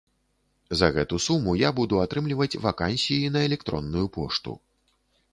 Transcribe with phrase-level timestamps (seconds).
[0.79, 4.57] За гэту суму я буду атрымліваць вакансіі на электронную пошту.